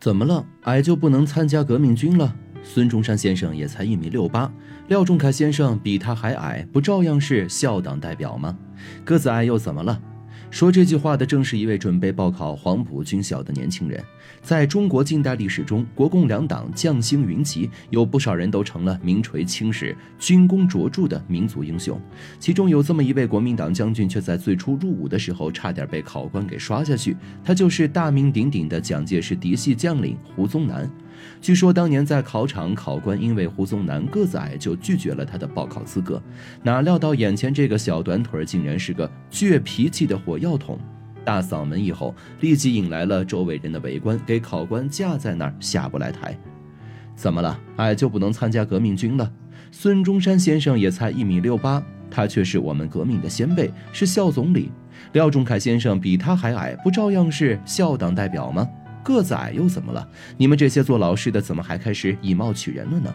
[0.00, 0.44] 怎么了？
[0.62, 2.34] 矮就不能参加革命军了？
[2.62, 4.52] 孙中山先生也才一米六八，
[4.88, 8.56] 廖仲恺先生比他还矮，不照样是校党代表吗？
[9.04, 10.00] 个子矮又怎么了？
[10.50, 14.02] 说这句话的正是一位准备报考黄埔军校的年轻人。
[14.42, 22.00] 在中国近代历史中，国共两党将星云集，有不少人都成了名垂青史、军功卓著的民族英雄。
[22.38, 27.16] 其中有这么一位国民党将军，却在最初入伍的时候差点被考官给刷下去。
[27.44, 30.90] 他就是大名鼎鼎的蒋介石嫡系将领胡宗南。
[31.40, 36.22] 据说当年在考场，考官因为胡宗南个子矮，就拒绝了他的报考资格。
[36.62, 40.78] 哪料到眼前这个小短腿儿竟然是个倔脾气的火药桶，
[41.24, 46.38] 大嗓门一吼，立即引来了周围人的围观，给考官架在那儿下不来台。
[47.14, 47.58] 怎么了？
[47.76, 49.32] 矮就不能参加革命军了？
[49.70, 54.70] 孙中山先生也才一米六八，他却是我们革命的先辈，是校总理。
[55.12, 58.68] 廖仲恺先生比他还矮，不照样是校党代表吗？
[59.02, 60.06] 个子矮又怎么了？
[60.36, 63.14] 你们这些做老师的怎么还开始以貌取人了呢？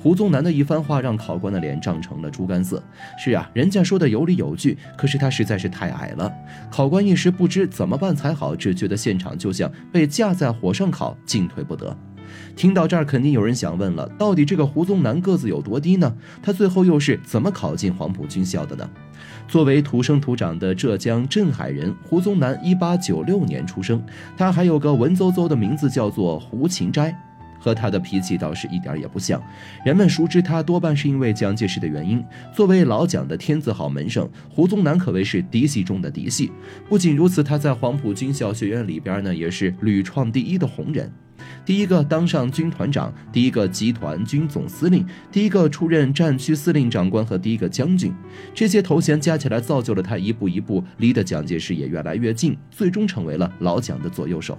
[0.00, 2.80] 胡宗南的一番话让考官的脸涨成了猪肝色。
[3.18, 6.32] 是啊，人家说的有理有据，可是他实在是太矮了。
[6.70, 11.96] 考官一时不知怎么办才好，只觉得现场就像被架在火上烤，进退不得。
[12.56, 16.16] 听到这儿，肯定有人想问了：到底这个胡宗南个子有多低呢？
[16.42, 18.88] 他最后又是怎么考进黄埔军校的呢？
[19.48, 24.02] 作为土生土长的浙江镇海人，胡宗南一八九六年出生。
[24.36, 27.16] 他还有个文绉绉的名字，叫做胡芹斋，
[27.58, 29.42] 和他的脾气倒是一点也不像。
[29.84, 32.22] 人们熟知他，多半是因为蒋介石的原因。
[32.54, 36.52] 作为老蒋的天字号门生，胡宗南可谓是嫡系中的嫡系。
[36.88, 41.10] 不仅如此，他在黄埔军校学院里边呢，也是屡创第一的红人。
[41.64, 48.14] 第一个当上军团长，第一个集团军总司令，第一个出任战区司令长官和第一个将军，
[48.54, 54.58] 这些头衔加起来，造就了他一步一步离的蒋介石也越来越近，最终成为了老蒋的左右手。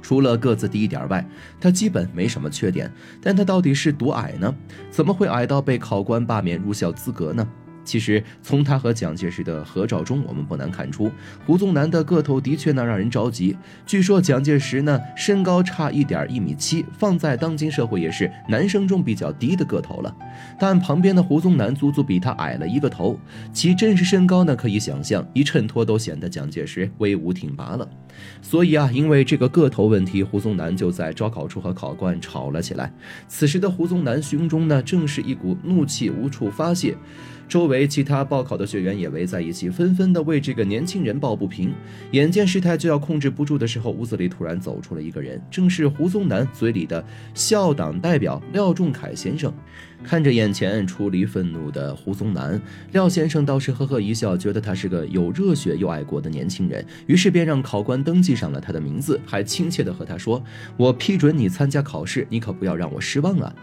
[0.00, 1.24] 除了个子低一点外，
[1.60, 2.92] 他基本没什么缺点。
[3.20, 4.52] 但他到底是多矮呢？
[4.90, 7.46] 怎么会矮到被考官罢免入校资格呢？
[7.84, 11.10] 其实，从他和蒋介石的合照中，我们不难看出，
[11.44, 13.56] 胡宗南的个头的确呢让人着急。
[13.84, 20.14] 据说蒋介石呢身高差一点一米七，放在当今社会也是男生中比较低的个头了。
[20.58, 23.18] 但旁边的胡宗南足足比他矮了一个头，
[23.52, 27.88] 其真实身高呢可以想象，一衬托都显得蒋介石威武挺拔了。
[28.40, 32.92] 所以啊，因为这个个头问题，胡宗南就在招考处和考官吵了起来。
[33.26, 36.94] 此时的胡宗南胸中呢正是一股怒气无处发泄。
[37.48, 41.72] 周围其他报考的学员也围在一起，纷纷的为这个年轻人抱不平。
[42.12, 49.52] 眼见事态就要控制不住的时候，屋子里突然走出了一个人，正是胡宗南嘴里的校党代表廖仲恺先生。
[50.04, 52.60] 看着眼前出离愤怒的胡宗南，
[52.90, 60.42] 廖先生倒是呵呵一笑，觉得他是个有热血又爱国的年轻人，于是便让考官登记上了他的名字，还亲切地和他说
[60.76, 63.54] ：“我批准你参加考试，你可不要让我失望啊。”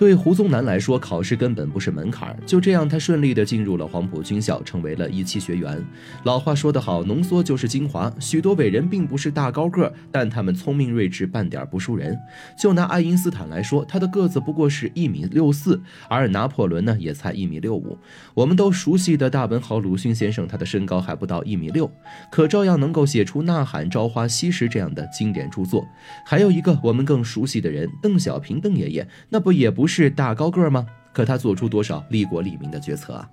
[0.00, 5.84] 对胡宗南来说，考试根本不是门槛就这样，他顺利的进入了黄埔军校，成为了一期学员。
[6.24, 8.10] 老话说得好，浓缩就是精华。
[8.18, 12.18] 许多伟人并不是大高个，但他们聪明睿智，半点不输人。
[12.58, 15.78] 就拿爱因斯坦来说，他的个子不过是一米六四，
[16.08, 17.98] 而拿破仑呢，也才一米六五。
[18.32, 21.90] 我们都熟悉的大文豪鲁迅先生，他的身高还不到一米六，
[22.32, 25.86] 可照样能够写出《呐喊》《朝花夕拾》这样的经典著作。
[26.24, 29.89] 还有一个我们更熟悉的人，邓小平，邓爷爷，那不也不。
[29.90, 30.86] 是大高个吗？
[31.12, 33.28] 可他做出多少利国利民的决策啊？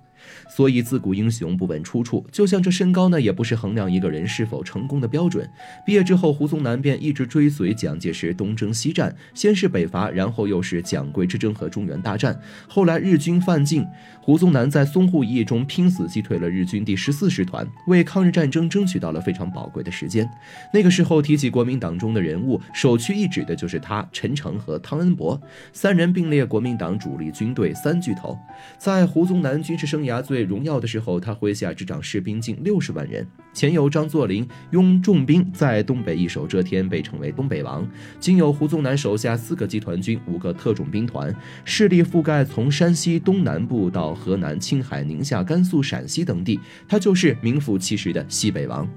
[0.48, 5.48] 所以自古英雄不问出处，就像这身高呢，也不是衡量一个人是否成功的标准。
[5.86, 12.38] 毕业之后，胡宗南便一直追随蒋介石东征西战，先是北伐，然后又是蒋桂之争和中原大战。
[12.66, 13.86] 后来日军犯境，
[14.20, 20.28] 胡宗南在淞沪一役中拼死击退了日军第十四师团，为抗日战争争取到了非常宝贵的时间。
[20.74, 25.40] 那个时候提起国民党中的人物，首屈一指的就是他陈诚和汤恩伯
[25.72, 28.36] 三人并列国民党主力军队三巨头。
[28.76, 30.07] 在胡宗南军事生涯。
[30.08, 37.84] 牙最荣耀的时候，他麾下执掌士兵近六十万人，前有张作霖拥重兵在东北一手遮天，被称为东北王；
[38.18, 41.32] 今有胡宗南手下四个集团军、五个特种兵团，
[41.64, 46.58] 势力覆盖从山西东南部到河南、青海、宁夏、甘肃、陕西等地，
[46.88, 48.88] 他就是名副其实的西北王。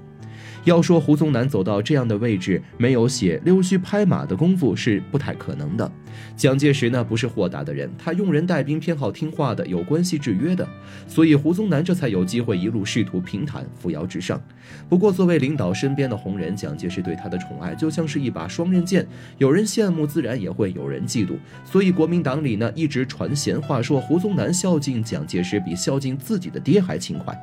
[0.64, 5.90] 要说胡宗南走到这样的位置，没有写溜须拍马的功夫是不太可能的。
[6.36, 10.66] 蒋介石呢不是豁达的人，他用人带兵偏好听话的，有关系制约的，
[11.08, 14.40] 所以胡宗南这才有机会一路仕途平坦，扶摇直上。
[14.88, 19.06] 不过作为领导身边的红人，蒋介石对他的宠爱就像是一把双刃剑，
[19.38, 21.32] 有人羡慕，自然也会有人嫉妒。
[21.64, 27.36] 所以国民党里呢一直传闲话，说胡宗南孝敬蒋介石比孝敬自己的爹还勤快。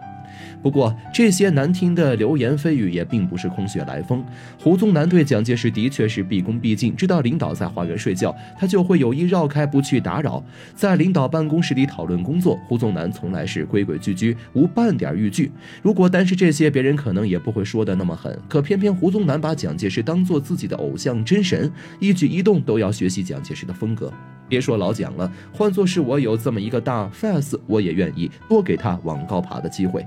[0.62, 4.24] 不过，这些难听的流言蜚语也并不是空穴来风。
[4.62, 10.44] 胡宗南对蒋介石的确是毕恭毕敬，知道领导在花园睡觉，他就会有意绕开，不去打扰。
[10.76, 15.52] 在领导办公室里讨论工作，胡宗南从来是规规矩矩，无半点逾矩。
[15.82, 18.38] 如果单是这些，别人可能也不会说的那么狠。
[18.48, 24.12] 可偏偏胡宗南把蒋介石当做自己的偶像真神，一举一动都要学习蒋介石的风格。
[24.48, 30.06] 别说老蒋了，换作是我有这么一个大 fans，我也愿意多给他往高爬的机会。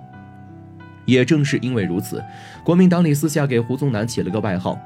[1.04, 2.22] 也正是因为如此，
[2.64, 4.78] 国民党里私下给胡宗南起了个外号。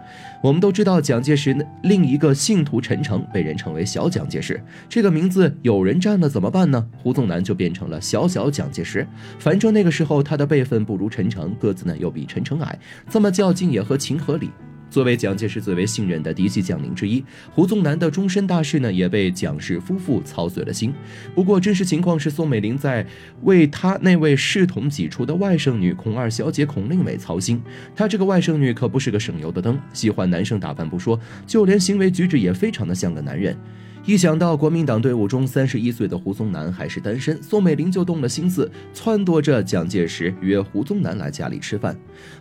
[0.42, 6.86] 我们都知道，蒋介石另一个信徒陈诚被人称为“小蒋介石”，这个名字有人占了怎么办呢？
[7.02, 9.06] 胡宗南就变成了“小小蒋介石”。
[9.38, 12.78] 反正那个时候他的辈分不如陈诚，个子呢又比陈诚矮，
[13.10, 14.50] 这么较劲也合情合理。
[14.88, 20.92] 作为蒋介石最为信任的嫡系将领之一，胡宗南的终身大事呢，也被蒋氏夫妇操碎了心。
[21.34, 23.06] 不过，真实情况是，宋美龄在
[23.42, 27.60] 为她那位视同己出的外甥女孔二小姐孔令伟操心。
[27.94, 33.56] 她这个外甥女可不是个省油的灯，喜欢男生打扮不说，就连行为举止也非常的像个男人。
[34.06, 41.96] 一想到国民党队伍中三十一岁的胡宗南还是单身，宋美龄就动了心思，撺掇着蒋介石约胡宗南来家里吃饭。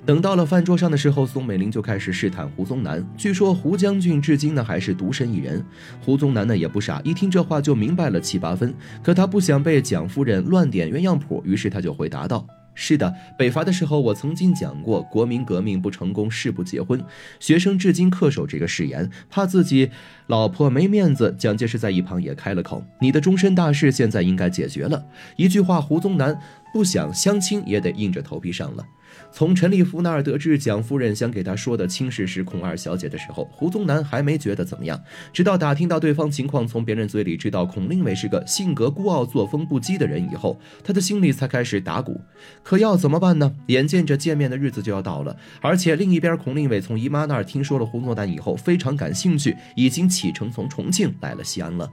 [0.05, 3.03] 等到了饭桌上的时候，宋美龄就开始试探胡宗南。
[3.17, 5.65] 据说胡将军至今呢还是独身一人。
[5.99, 8.71] 胡宗南呢也不傻，一听这话就明白了七八分。
[9.01, 12.45] 可他不想被蒋夫人乱点鸳鸯谱，于是他就回答道。
[12.75, 17.01] 是的，北伐的时候我曾经讲过，国民革命不成功誓不结婚。
[17.39, 19.89] 学生至今恪守这个誓言，怕自己
[20.27, 21.33] 老婆没面子。
[21.37, 25.05] 蒋介石在一旁也开了口：“你的终身大事现在应该解决了。”
[25.37, 26.37] 一句话，胡宗南
[26.75, 28.85] 不想相亲也得硬着头皮上了。
[29.31, 35.01] 从陈立夫那儿得知蒋夫人想给他说的亲事是孔二小姐的时候，胡宗南还没觉得怎么样。
[35.31, 42.19] 直到打听到对方情况，从别人嘴里知道孔令伟是个性格孤傲、作风不羁的人以后，他的心里才开始打鼓。
[42.61, 43.55] 可要怎么办呢？
[43.67, 51.89] 眼见着见面的日子就要到了，而且另一边孔令伟从姨妈那儿听说了胡宗南以后，非常感兴趣，已经启程从重庆来了西安了。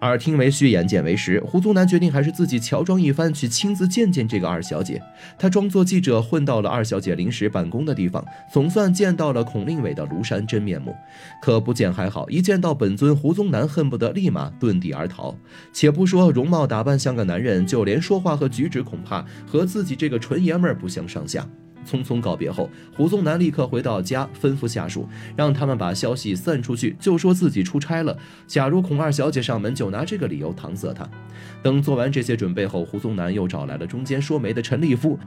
[0.00, 5.00] 耳听为虚，眼见为实，胡宗南决定还是自己乔装一番，去亲自见见这个二小姐。
[5.38, 10.96] 他装作记者，混到了二小姐临时办公的地方，总算见到了孔令伟的庐山真面目。
[11.42, 15.36] 可不见还好，一见到本尊，胡宗南恨不得立马遁地而逃。
[15.72, 21.46] 且不说容貌打扮像个男人，就连说话和举止，恐怕和自己这个纯爷们儿不相上下。
[21.90, 28.16] 匆匆告别后，胡宗南立刻回到家，吩咐下属让他们把消息散出去，就说自己出差了。
[28.46, 31.08] 假如孔二小姐上门，就拿这个理由搪塞他。
[31.62, 35.18] 等做完这些准备后，胡宗南又找来了中间说媒的陈立夫。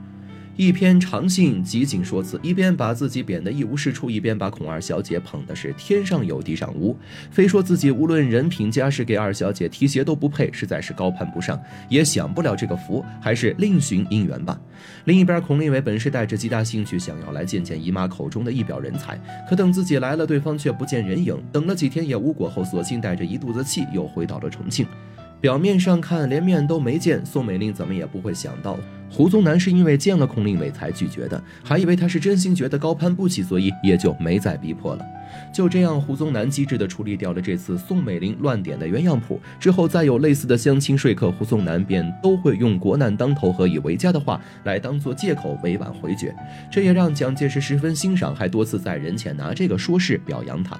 [0.56, 6.96] 一篇长信极尽说辞，一边把自己贬得一无是处，一边把孔二小姐捧的是天上有地上无，
[7.28, 14.60] 非说自己无论人品家世给二小姐提鞋都不配，实在是高攀不上，也享不了这个福，还是另寻姻缘吧。
[15.06, 19.18] 另一边，孔令伟本是带着极大兴趣想要来见见姨妈口中的一表人才，
[19.50, 24.86] 可等自己来了，对方却不见人影，等了几天也无果后，索性带着一肚子气又回到了重庆。
[25.40, 28.78] 表面上看连面都没见，宋美龄怎么也不会想到，
[29.10, 35.04] 胡宗南是因为见了孔令伟才拒绝的，还以为他是真心觉得高攀不起，所以也就没再逼迫了。
[35.52, 39.40] 就这样，胡宗南机智地处理掉了这次宋美龄乱点的鸳鸯谱。
[39.58, 46.34] 之后再有类似的相亲说客，胡宗南便都会用“国难当头，何以为家”的话来当做借口，委婉回绝。
[46.70, 50.78] 这也让蒋介石十分欣赏，还多次在人前拿这个说事表扬他。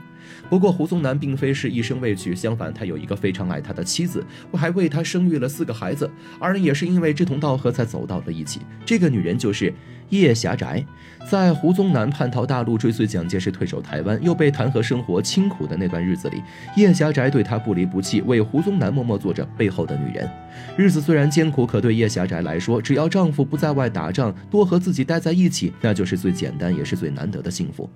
[0.49, 6.11] 不过，胡宗南并非是一生未娶，相反，他有一个非常爱他的妻子，我还为他生育了四个孩子。
[6.39, 8.61] 二人也是因为志同道合才走到在一起。
[8.85, 9.73] 这个女人就是
[10.11, 10.85] 叶霞宅。
[11.31, 16.43] 在胡宗南叛逃大陆，追随蒋介石退守台湾，又被弹劾生活清苦的那段日子里，
[16.77, 20.29] 叶霞宅对他不离不弃，为胡宗南默默做着背后的女人。
[20.77, 27.89] 日子虽然艰苦，可对叶霞宅来说，只要丈夫不在外打仗，多和自己待在一起，那就是最简单也是最难得的幸福。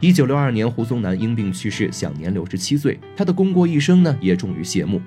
[0.00, 2.98] 一九六二年，胡宗南因病去世，享年六十七岁。
[3.14, 4.98] 他的功过一生呢，也终于谢幕。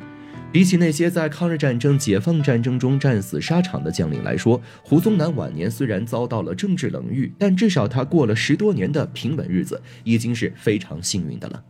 [0.53, 11.63] 比起那些在抗日战争、解放战争中战死沙场的将领来说，胡宗南晚年虽然遭到了政治冷遇，但至少他过了十多年的平稳日子，已经是非常幸运的了。